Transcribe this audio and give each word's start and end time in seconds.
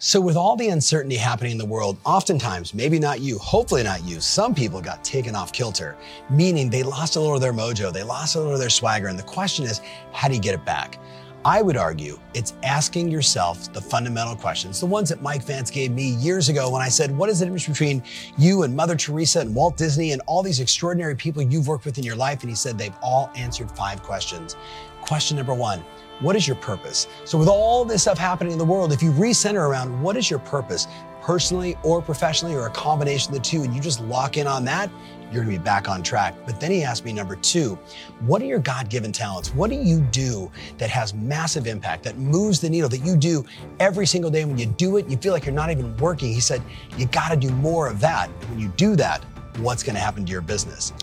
So, 0.00 0.20
with 0.20 0.36
all 0.36 0.54
the 0.54 0.68
uncertainty 0.68 1.16
happening 1.16 1.50
in 1.50 1.58
the 1.58 1.64
world, 1.64 1.98
oftentimes, 2.04 2.72
maybe 2.72 3.00
not 3.00 3.20
you, 3.20 3.36
hopefully 3.36 3.82
not 3.82 4.04
you, 4.04 4.20
some 4.20 4.54
people 4.54 4.80
got 4.80 5.02
taken 5.02 5.34
off 5.34 5.52
kilter, 5.52 5.96
meaning 6.30 6.70
they 6.70 6.84
lost 6.84 7.16
a 7.16 7.20
little 7.20 7.34
of 7.34 7.40
their 7.40 7.52
mojo, 7.52 7.92
they 7.92 8.04
lost 8.04 8.36
a 8.36 8.38
little 8.38 8.54
of 8.54 8.60
their 8.60 8.70
swagger. 8.70 9.08
And 9.08 9.18
the 9.18 9.24
question 9.24 9.64
is, 9.64 9.80
how 10.12 10.28
do 10.28 10.34
you 10.34 10.40
get 10.40 10.54
it 10.54 10.64
back? 10.64 11.00
I 11.44 11.62
would 11.62 11.76
argue 11.76 12.18
it's 12.34 12.54
asking 12.64 13.10
yourself 13.10 13.72
the 13.72 13.80
fundamental 13.80 14.34
questions, 14.34 14.80
the 14.80 14.86
ones 14.86 15.08
that 15.08 15.22
Mike 15.22 15.44
Vance 15.44 15.70
gave 15.70 15.92
me 15.92 16.14
years 16.16 16.48
ago 16.48 16.68
when 16.68 16.82
I 16.82 16.88
said, 16.88 17.16
What 17.16 17.28
is 17.28 17.38
the 17.38 17.46
difference 17.46 17.68
between 17.68 18.02
you 18.36 18.64
and 18.64 18.74
Mother 18.74 18.96
Teresa 18.96 19.40
and 19.40 19.54
Walt 19.54 19.76
Disney 19.76 20.12
and 20.12 20.20
all 20.26 20.42
these 20.42 20.58
extraordinary 20.58 21.14
people 21.14 21.40
you've 21.40 21.68
worked 21.68 21.84
with 21.84 21.96
in 21.96 22.04
your 22.04 22.16
life? 22.16 22.40
And 22.40 22.50
he 22.50 22.56
said, 22.56 22.76
They've 22.76 22.96
all 23.02 23.30
answered 23.36 23.70
five 23.70 24.02
questions. 24.02 24.56
Question 25.00 25.36
number 25.36 25.54
one 25.54 25.84
what 26.20 26.34
is 26.34 26.48
your 26.48 26.56
purpose? 26.56 27.06
So, 27.24 27.38
with 27.38 27.46
all 27.46 27.84
this 27.84 28.02
stuff 28.02 28.18
happening 28.18 28.52
in 28.52 28.58
the 28.58 28.64
world, 28.64 28.92
if 28.92 29.02
you 29.02 29.12
recenter 29.12 29.68
around 29.68 30.02
what 30.02 30.16
is 30.16 30.28
your 30.28 30.40
purpose, 30.40 30.88
personally 31.28 31.76
or 31.82 32.00
professionally, 32.00 32.54
or 32.54 32.68
a 32.68 32.70
combination 32.70 33.34
of 33.34 33.38
the 33.38 33.44
two, 33.44 33.62
and 33.62 33.74
you 33.74 33.82
just 33.82 34.00
lock 34.00 34.38
in 34.38 34.46
on 34.46 34.64
that, 34.64 34.90
you're 35.30 35.44
gonna 35.44 35.58
be 35.58 35.62
back 35.62 35.86
on 35.86 36.02
track. 36.02 36.34
But 36.46 36.58
then 36.58 36.70
he 36.70 36.82
asked 36.82 37.04
me, 37.04 37.12
number 37.12 37.36
two, 37.36 37.78
what 38.20 38.40
are 38.40 38.46
your 38.46 38.60
God 38.60 38.88
given 38.88 39.12
talents? 39.12 39.54
What 39.54 39.68
do 39.68 39.76
you 39.76 40.00
do 40.10 40.50
that 40.78 40.88
has 40.88 41.12
massive 41.12 41.66
impact, 41.66 42.02
that 42.04 42.16
moves 42.16 42.62
the 42.62 42.70
needle, 42.70 42.88
that 42.88 43.04
you 43.04 43.14
do 43.14 43.44
every 43.78 44.06
single 44.06 44.30
day? 44.30 44.46
When 44.46 44.56
you 44.56 44.64
do 44.64 44.96
it, 44.96 45.06
you 45.06 45.18
feel 45.18 45.34
like 45.34 45.44
you're 45.44 45.54
not 45.54 45.70
even 45.70 45.94
working. 45.98 46.32
He 46.32 46.40
said, 46.40 46.62
you 46.96 47.04
gotta 47.04 47.36
do 47.36 47.50
more 47.50 47.88
of 47.88 48.00
that. 48.00 48.30
When 48.48 48.58
you 48.58 48.68
do 48.78 48.96
that, 48.96 49.22
what's 49.58 49.82
gonna 49.82 49.98
happen 49.98 50.24
to 50.24 50.32
your 50.32 50.40
business? 50.40 50.94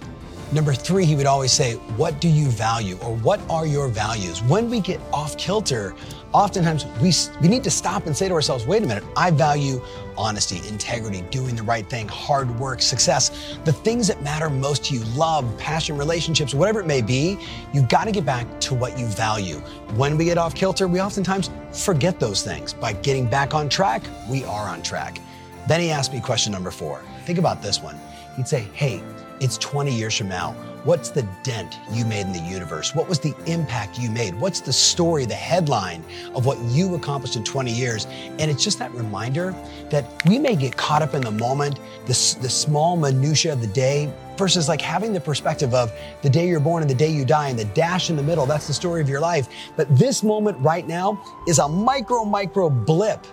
Number 0.51 0.73
three, 0.73 1.05
he 1.05 1.15
would 1.15 1.25
always 1.25 1.51
say, 1.51 1.73
What 1.97 2.21
do 2.21 2.29
you 2.29 2.47
value 2.49 2.97
or 3.01 3.15
what 3.17 3.41
are 3.49 3.65
your 3.65 3.87
values? 3.87 4.43
When 4.43 4.69
we 4.69 4.79
get 4.79 5.01
off 5.11 5.37
kilter, 5.37 5.95
oftentimes 6.35 6.85
we, 7.01 7.13
we 7.41 7.47
need 7.47 7.63
to 7.63 7.71
stop 7.71 8.05
and 8.05 8.15
say 8.15 8.27
to 8.27 8.33
ourselves, 8.33 8.65
Wait 8.65 8.83
a 8.83 8.85
minute, 8.85 9.03
I 9.15 9.31
value 9.31 9.81
honesty, 10.17 10.57
integrity, 10.67 11.21
doing 11.31 11.55
the 11.55 11.63
right 11.63 11.87
thing, 11.89 12.07
hard 12.07 12.49
work, 12.59 12.81
success, 12.81 13.57
the 13.63 13.73
things 13.73 14.07
that 14.07 14.21
matter 14.21 14.49
most 14.49 14.85
to 14.85 14.93
you, 14.95 15.03
love, 15.15 15.45
passion, 15.57 15.97
relationships, 15.97 16.53
whatever 16.53 16.79
it 16.79 16.87
may 16.87 17.01
be. 17.01 17.37
You've 17.73 17.89
got 17.89 18.05
to 18.05 18.11
get 18.11 18.25
back 18.25 18.59
to 18.61 18.75
what 18.75 18.97
you 18.99 19.05
value. 19.07 19.57
When 19.95 20.17
we 20.17 20.25
get 20.25 20.37
off 20.37 20.55
kilter, 20.55 20.87
we 20.87 21.01
oftentimes 21.01 21.49
forget 21.71 22.19
those 22.19 22.43
things. 22.43 22.73
By 22.73 22.93
getting 22.93 23.27
back 23.27 23.53
on 23.53 23.69
track, 23.69 24.03
we 24.29 24.43
are 24.45 24.67
on 24.67 24.81
track. 24.83 25.19
Then 25.67 25.81
he 25.81 25.91
asked 25.91 26.13
me 26.13 26.19
question 26.19 26.51
number 26.51 26.71
four. 26.71 27.01
Think 27.25 27.39
about 27.39 27.61
this 27.61 27.81
one. 27.81 27.99
He'd 28.35 28.47
say, 28.47 28.67
Hey, 28.73 29.01
it's 29.39 29.57
20 29.57 29.93
years 29.93 30.17
from 30.17 30.29
now. 30.29 30.55
What's 30.85 31.09
the 31.09 31.23
dent 31.41 31.79
you 31.91 32.05
made 32.05 32.27
in 32.27 32.31
the 32.31 32.39
universe? 32.39 32.93
What 32.93 33.09
was 33.09 33.19
the 33.19 33.33
impact 33.47 33.97
you 33.97 34.11
made? 34.11 34.39
What's 34.39 34.61
the 34.61 34.71
story, 34.71 35.25
the 35.25 35.33
headline 35.33 36.05
of 36.35 36.45
what 36.45 36.59
you 36.59 36.93
accomplished 36.93 37.35
in 37.35 37.43
20 37.43 37.71
years? 37.71 38.05
And 38.37 38.51
it's 38.51 38.63
just 38.63 38.77
that 38.79 38.93
reminder 38.93 39.55
that 39.89 40.05
we 40.27 40.37
may 40.37 40.55
get 40.55 40.77
caught 40.77 41.01
up 41.01 41.15
in 41.15 41.21
the 41.21 41.31
moment, 41.31 41.79
the, 42.05 42.37
the 42.39 42.49
small 42.49 42.95
minutia 42.95 43.51
of 43.51 43.61
the 43.61 43.67
day, 43.67 44.13
versus 44.37 44.69
like 44.69 44.79
having 44.79 45.11
the 45.11 45.19
perspective 45.19 45.73
of 45.73 45.91
the 46.21 46.29
day 46.29 46.47
you're 46.47 46.59
born 46.59 46.83
and 46.83 46.89
the 46.89 46.95
day 46.95 47.09
you 47.09 47.25
die 47.25 47.49
and 47.49 47.57
the 47.57 47.65
dash 47.65 48.11
in 48.11 48.15
the 48.15 48.23
middle. 48.23 48.45
That's 48.45 48.67
the 48.67 48.73
story 48.73 49.01
of 49.01 49.09
your 49.09 49.21
life. 49.21 49.47
But 49.75 49.87
this 49.97 50.21
moment 50.21 50.55
right 50.59 50.87
now 50.87 51.19
is 51.47 51.57
a 51.57 51.67
micro, 51.67 52.25
micro 52.25 52.69
blip 52.69 53.25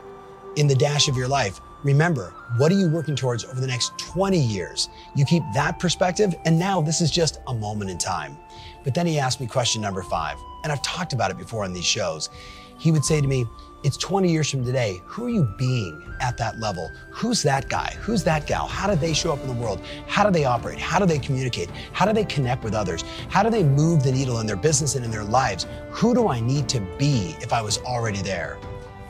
in 0.56 0.68
the 0.68 0.74
dash 0.74 1.06
of 1.08 1.18
your 1.18 1.28
life. 1.28 1.60
Remember, 1.84 2.32
what 2.58 2.70
are 2.70 2.76
you 2.76 2.88
working 2.88 3.16
towards 3.16 3.44
over 3.44 3.60
the 3.60 3.66
next 3.66 3.98
20 3.98 4.38
years? 4.38 4.88
You 5.16 5.24
keep 5.24 5.42
that 5.52 5.80
perspective, 5.80 6.32
and 6.44 6.56
now 6.56 6.80
this 6.80 7.00
is 7.00 7.10
just 7.10 7.40
a 7.48 7.54
moment 7.54 7.90
in 7.90 7.98
time. 7.98 8.36
But 8.84 8.94
then 8.94 9.04
he 9.04 9.18
asked 9.18 9.40
me 9.40 9.48
question 9.48 9.82
number 9.82 10.02
five, 10.02 10.36
and 10.62 10.70
I've 10.70 10.82
talked 10.82 11.12
about 11.12 11.32
it 11.32 11.38
before 11.38 11.64
on 11.64 11.72
these 11.72 11.84
shows. 11.84 12.30
He 12.78 12.92
would 12.92 13.04
say 13.04 13.20
to 13.20 13.26
me, 13.26 13.46
It's 13.82 13.96
20 13.96 14.30
years 14.30 14.48
from 14.48 14.64
today. 14.64 15.02
Who 15.06 15.26
are 15.26 15.28
you 15.28 15.52
being 15.58 16.08
at 16.20 16.36
that 16.36 16.60
level? 16.60 16.88
Who's 17.10 17.42
that 17.42 17.68
guy? 17.68 17.96
Who's 18.00 18.22
that 18.22 18.46
gal? 18.46 18.68
How 18.68 18.88
do 18.88 18.94
they 18.94 19.12
show 19.12 19.32
up 19.32 19.40
in 19.40 19.48
the 19.48 19.60
world? 19.60 19.80
How 20.06 20.22
do 20.22 20.30
they 20.30 20.44
operate? 20.44 20.78
How 20.78 21.00
do 21.00 21.06
they 21.06 21.18
communicate? 21.18 21.68
How 21.92 22.06
do 22.06 22.12
they 22.12 22.24
connect 22.24 22.62
with 22.62 22.74
others? 22.74 23.02
How 23.28 23.42
do 23.42 23.50
they 23.50 23.64
move 23.64 24.04
the 24.04 24.12
needle 24.12 24.38
in 24.38 24.46
their 24.46 24.54
business 24.54 24.94
and 24.94 25.04
in 25.04 25.10
their 25.10 25.24
lives? 25.24 25.66
Who 25.90 26.14
do 26.14 26.28
I 26.28 26.38
need 26.38 26.68
to 26.68 26.80
be 26.96 27.34
if 27.40 27.52
I 27.52 27.60
was 27.60 27.78
already 27.78 28.22
there? 28.22 28.56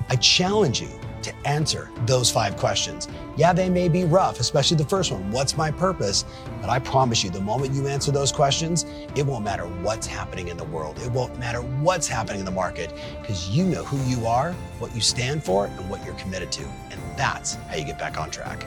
I 0.08 0.16
challenge 0.16 0.80
you 0.80 0.98
to 1.22 1.34
answer 1.47 1.91
those 2.06 2.31
five 2.31 2.56
questions. 2.56 3.09
Yeah, 3.37 3.53
they 3.53 3.69
may 3.69 3.88
be 3.88 4.05
rough, 4.05 4.41
especially 4.41 4.77
the 4.77 4.84
first 4.84 5.10
one 5.10 5.31
what's 5.31 5.56
my 5.56 5.71
purpose? 5.71 6.25
But 6.60 6.71
I 6.71 6.78
promise 6.78 7.25
you, 7.25 7.31
the 7.31 7.41
moment 7.41 7.72
you 7.72 7.87
answer 7.87 8.12
those 8.12 8.33
questions, 8.33 8.84
it 9.15 9.25
won't 9.25 9.44
matter 9.44 9.65
what's 9.65 10.06
happening 10.06 10.49
in 10.49 10.56
the 10.56 10.65
world. 10.65 10.99
It 11.00 11.10
won't 11.10 11.38
matter 11.38 11.60
what's 11.60 12.06
happening 12.06 12.41
in 12.41 12.44
the 12.44 12.50
market 12.50 12.93
because 13.21 13.49
you 13.49 13.65
know 13.65 13.84
who 13.84 13.99
you 14.10 14.27
are, 14.27 14.53
what 14.78 14.94
you 14.94 15.00
stand 15.00 15.43
for, 15.43 15.66
and 15.66 15.91
what 15.91 16.05
you're 16.05 16.15
committed 16.15 16.53
to. 16.53 16.65
And 16.91 17.00
that's 17.16 17.54
how 17.54 17.77
you 17.77 17.84
get 17.84 17.99
back 17.99 18.19
on 18.19 18.31
track. 18.31 18.65